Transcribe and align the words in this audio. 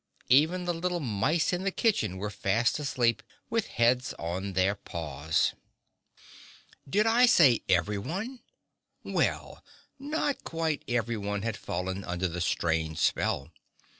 Even 0.29 0.65
the 0.65 0.73
little 0.73 0.99
mice 0.99 1.53
in 1.53 1.61
the 1.63 1.69
kitchen 1.69 2.17
were 2.17 2.31
fast 2.31 2.79
asleep, 2.79 3.21
with 3.51 3.67
heads 3.67 4.15
on 4.17 4.53
their 4.53 4.73
paws. 4.73 5.53
Did 6.89 7.05
I 7.05 7.27
say 7.27 7.61
everyone? 7.69 8.39
Well, 9.03 9.63
not 9.99 10.43
quite 10.43 10.83
everyone 10.87 11.43
had 11.43 11.55
fallen 11.55 12.03
under 12.03 12.27
the 12.27 12.41
strange 12.41 12.97
spell. 12.97 13.51